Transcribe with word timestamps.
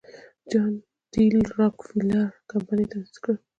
جان 0.49 0.71
ډي 1.11 1.23
راکلفیلر 1.57 2.25
کمپنۍ 2.51 2.85
تاسیس 2.91 3.17
کړه. 3.23 3.35